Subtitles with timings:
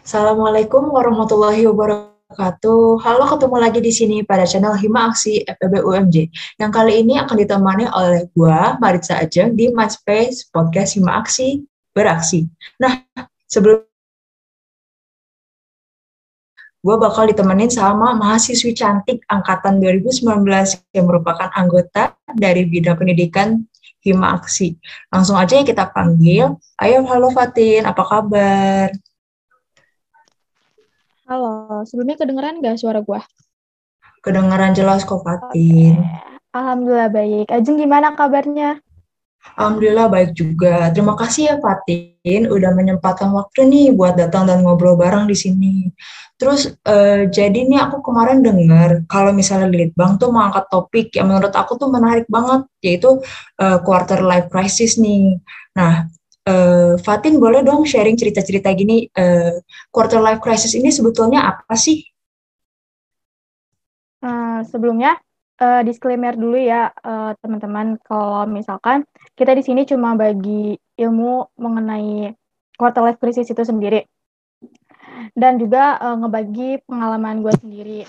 [0.00, 3.04] Assalamualaikum warahmatullahi wabarakatuh.
[3.04, 6.32] Halo, ketemu lagi di sini pada channel Hima Aksi FPB UMJ.
[6.56, 11.68] Yang kali ini akan ditemani oleh gua, Maritza Ajeng, di My Space Podcast Hima Aksi
[11.92, 12.48] Beraksi.
[12.80, 13.04] Nah,
[13.44, 13.84] sebelum
[16.80, 23.68] gue bakal ditemenin sama mahasiswi cantik angkatan 2019 yang merupakan anggota dari bidang pendidikan
[24.00, 24.80] Hima Aksi.
[25.12, 26.56] Langsung aja ya kita panggil.
[26.80, 29.09] Ayo, halo Fatin, apa kabar?
[31.30, 33.22] Halo, sebelumnya kedengeran nggak suara gue?
[34.26, 36.02] Kedengeran jelas kok, Fatin.
[36.50, 37.46] Alhamdulillah baik.
[37.54, 38.82] Ajeng gimana kabarnya?
[39.54, 40.90] Alhamdulillah baik juga.
[40.90, 45.94] Terima kasih ya Fatin udah menyempatkan waktu nih buat datang dan ngobrol bareng di sini.
[46.34, 51.30] Terus uh, jadi nih aku kemarin dengar kalau misalnya Litbang tuh mau angkat topik yang
[51.30, 53.22] menurut aku tuh menarik banget yaitu
[53.62, 55.38] uh, quarter life crisis nih.
[55.78, 59.60] Nah, Uh, Fatin boleh dong sharing cerita-cerita gini uh,
[59.92, 62.00] quarter life crisis ini sebetulnya apa sih?
[64.24, 65.20] Uh, sebelumnya
[65.60, 66.92] uh, disclaimer dulu ya
[67.44, 69.04] teman-teman uh, kalau misalkan
[69.36, 72.32] kita di sini cuma bagi ilmu mengenai
[72.80, 74.08] quarter life crisis itu sendiri
[75.36, 78.00] dan juga uh, ngebagi pengalaman gue sendiri.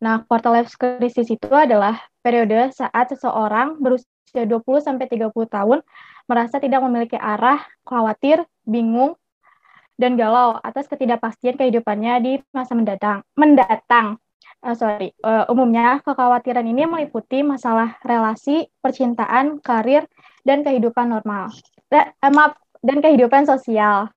[0.00, 5.80] Nah, quarter life crisis itu adalah periode saat seseorang berusia 20 sampai 30 tahun
[6.26, 9.14] merasa tidak memiliki arah, khawatir, bingung,
[9.96, 13.24] dan galau atas ketidakpastian kehidupannya di masa mendatang.
[13.32, 14.20] Mendatang,
[14.60, 20.04] uh, sorry, uh, umumnya kekhawatiran ini meliputi masalah relasi, percintaan, karir,
[20.44, 21.48] dan kehidupan normal.
[21.88, 24.12] Uh, maaf, dan kehidupan sosial.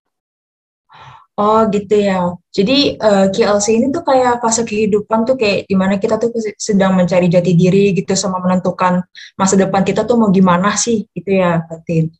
[1.39, 2.35] Oh gitu ya.
[2.51, 6.99] Jadi uh, KLC ini tuh kayak fase kehidupan tuh kayak di mana kita tuh sedang
[6.99, 8.99] mencari jati diri gitu sama menentukan
[9.39, 12.11] masa depan kita tuh mau gimana sih gitu ya, Fatin.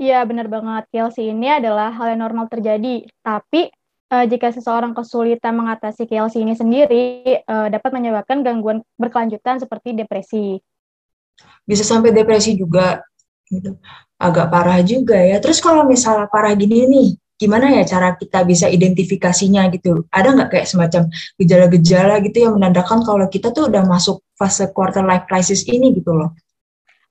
[0.00, 0.88] Iya benar banget.
[0.88, 3.04] KLC ini adalah hal yang normal terjadi.
[3.20, 3.68] Tapi
[4.08, 7.04] uh, jika seseorang kesulitan mengatasi KLC ini sendiri
[7.44, 10.56] uh, dapat menyebabkan gangguan berkelanjutan seperti depresi.
[11.68, 13.04] Bisa sampai depresi juga
[13.52, 13.76] gitu.
[14.16, 15.36] Agak parah juga ya.
[15.36, 17.08] Terus kalau misalnya parah gini nih,
[17.40, 20.06] gimana ya cara kita bisa identifikasinya gitu?
[20.08, 21.02] Ada nggak kayak semacam
[21.36, 26.14] gejala-gejala gitu yang menandakan kalau kita tuh udah masuk fase quarter life crisis ini gitu
[26.14, 26.32] loh?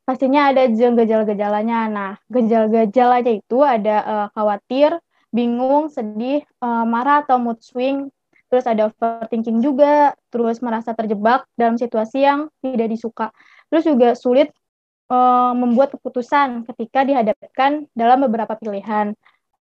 [0.01, 1.87] Pastinya ada gejala-gejalanya.
[1.87, 4.97] Nah, gejala-gejalanya itu ada uh, khawatir,
[5.31, 8.11] bingung, sedih, uh, marah atau mood swing,
[8.51, 13.31] terus ada overthinking juga, terus merasa terjebak dalam situasi yang tidak disuka.
[13.71, 14.51] Terus juga sulit
[15.07, 19.15] uh, membuat keputusan ketika dihadapkan dalam beberapa pilihan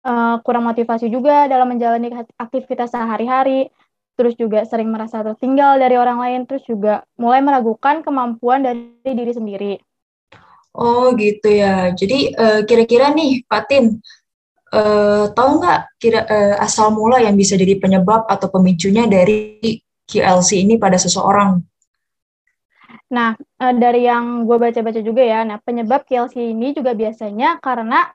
[0.09, 2.09] uh, kurang motivasi juga dalam menjalani
[2.41, 3.69] aktivitas sehari-hari,
[4.17, 9.33] terus juga sering merasa tertinggal dari orang lain, terus juga mulai meragukan kemampuan dari diri
[9.37, 9.75] sendiri.
[10.73, 11.93] Oh gitu ya.
[11.93, 14.01] Jadi uh, kira-kira nih, Fatin,
[14.73, 19.61] uh, tahu nggak kira uh, asal mula yang bisa jadi penyebab atau pemicunya dari
[20.09, 21.61] QLC ini pada seseorang?
[23.09, 28.09] Nah, uh, dari yang gue baca-baca juga ya, nah penyebab QLC ini juga biasanya karena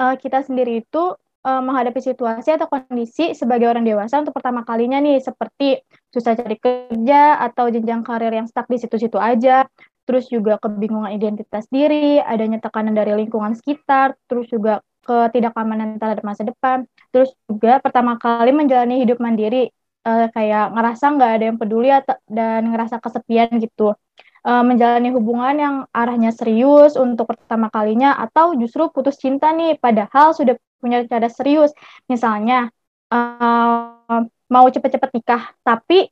[0.00, 1.12] uh, kita sendiri itu
[1.44, 5.80] uh, menghadapi situasi atau kondisi sebagai orang dewasa untuk pertama kalinya nih seperti
[6.12, 9.64] susah cari kerja atau jenjang karir yang stuck di situ-situ aja,
[10.04, 16.44] terus juga kebingungan identitas diri, adanya tekanan dari lingkungan sekitar, terus juga ketidakamanan terhadap masa
[16.44, 16.84] depan,
[17.14, 19.72] terus juga pertama kali menjalani hidup mandiri,
[20.04, 23.96] uh, kayak ngerasa nggak ada yang peduli atau, dan ngerasa kesepian gitu.
[24.40, 30.32] Uh, menjalani hubungan yang arahnya serius untuk pertama kalinya atau justru putus cinta nih padahal
[30.32, 31.70] sudah punya rencana serius
[32.10, 32.72] misalnya
[33.12, 36.10] uh, mau cepet-cepet nikah tapi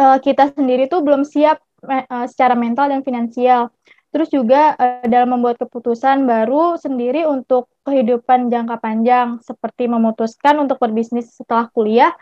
[0.00, 3.68] uh, kita sendiri tuh belum siap uh, secara mental dan finansial
[4.14, 10.80] terus juga uh, dalam membuat keputusan baru sendiri untuk kehidupan jangka panjang seperti memutuskan untuk
[10.80, 12.14] berbisnis setelah kuliah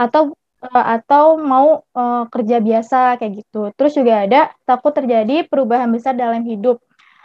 [0.00, 0.32] atau
[0.70, 3.74] atau mau uh, kerja biasa kayak gitu.
[3.74, 6.78] Terus juga ada takut terjadi perubahan besar dalam hidup.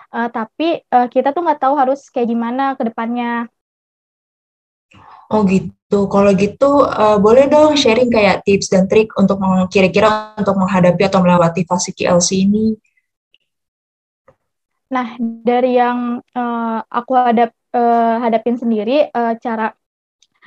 [0.09, 3.45] Uh, tapi uh, kita tuh nggak tahu harus kayak gimana ke depannya.
[5.27, 6.07] Oh gitu.
[6.07, 11.19] Kalau gitu uh, boleh dong sharing kayak tips dan trik untuk kira-kira untuk menghadapi atau
[11.19, 12.75] melewati fase KLC ini.
[14.87, 19.75] Nah, dari yang uh, aku hadap uh, hadapin sendiri uh, cara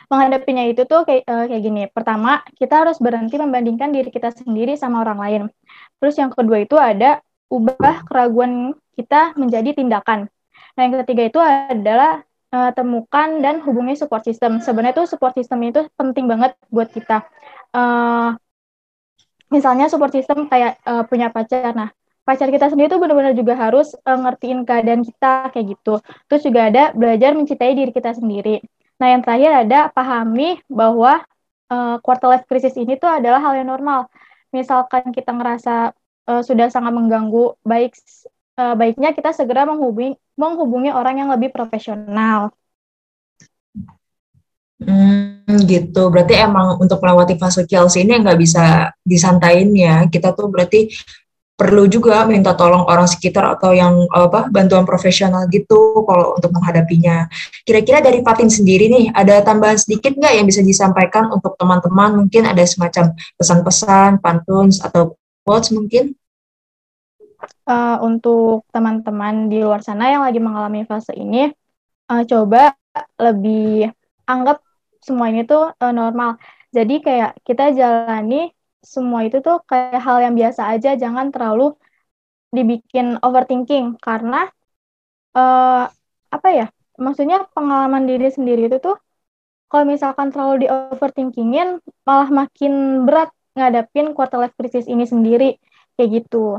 [0.09, 1.83] menghadapinya itu tuh kayak uh, kayak gini.
[1.93, 5.43] Pertama, kita harus berhenti membandingkan diri kita sendiri sama orang lain.
[6.01, 7.21] Terus yang kedua itu ada
[7.53, 10.33] ubah keraguan kita menjadi tindakan.
[10.75, 12.25] Nah, yang ketiga itu adalah
[12.55, 14.63] uh, temukan dan hubungi support system.
[14.63, 17.27] Sebenarnya tuh support system itu penting banget buat kita.
[17.75, 18.35] Uh,
[19.51, 21.75] misalnya support system kayak uh, punya pacar.
[21.75, 21.91] Nah,
[22.23, 25.99] pacar kita sendiri tuh benar-benar juga harus uh, ngertiin keadaan kita kayak gitu.
[26.31, 28.63] Terus juga ada belajar mencintai diri kita sendiri
[29.01, 31.25] Nah, yang terakhir ada pahami bahwa
[31.73, 34.13] uh, quarter life crisis ini tuh adalah hal yang normal.
[34.53, 35.97] Misalkan kita ngerasa
[36.29, 37.97] uh, sudah sangat mengganggu, baik
[38.61, 42.53] uh, baiknya kita segera menghubungi menghubungi orang yang lebih profesional.
[44.81, 46.09] Hmm, gitu.
[46.09, 50.09] Berarti emang untuk melewati fase Chelsea ini nggak bisa disantain ya.
[50.09, 50.89] Kita tuh berarti
[51.61, 57.29] perlu juga minta tolong orang sekitar atau yang apa bantuan profesional gitu kalau untuk menghadapinya.
[57.69, 62.25] Kira-kira dari Fatin sendiri nih, ada tambahan sedikit nggak yang bisa disampaikan untuk teman-teman?
[62.25, 66.17] Mungkin ada semacam pesan-pesan, pantun, atau quotes mungkin?
[67.61, 71.53] Uh, untuk teman-teman di luar sana yang lagi mengalami fase ini,
[72.11, 72.75] uh, coba
[73.21, 73.93] lebih
[74.27, 74.65] anggap
[74.99, 76.41] semua ini tuh uh, normal.
[76.73, 81.77] Jadi kayak kita jalani semua itu tuh kayak hal yang biasa aja, jangan terlalu
[82.51, 84.51] dibikin overthinking karena
[85.37, 85.87] uh,
[86.33, 86.67] apa ya?
[86.99, 88.97] Maksudnya pengalaman diri sendiri itu tuh
[89.71, 95.61] kalau misalkan terlalu di overthinkingin malah makin berat ngadapin quarter life crisis ini sendiri
[95.95, 96.59] kayak gitu.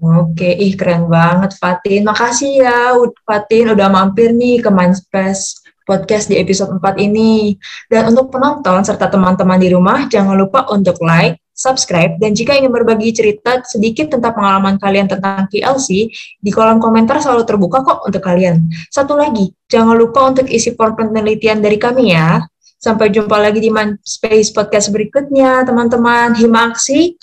[0.00, 2.08] Oke, ih keren banget Fatin.
[2.08, 2.96] Makasih ya
[3.28, 7.52] Fatin udah mampir nih ke Mindspace podcast di episode 4 ini.
[7.84, 12.72] Dan untuk penonton serta teman-teman di rumah, jangan lupa untuk like, subscribe, dan jika ingin
[12.72, 16.08] berbagi cerita sedikit tentang pengalaman kalian tentang KLC,
[16.40, 18.72] di kolom komentar selalu terbuka kok untuk kalian.
[18.88, 22.40] Satu lagi, jangan lupa untuk isi form penelitian dari kami ya.
[22.80, 23.68] Sampai jumpa lagi di
[24.00, 26.32] Space Podcast berikutnya, teman-teman.
[26.32, 27.20] Himaksi,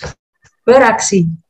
[0.62, 1.47] beraksi.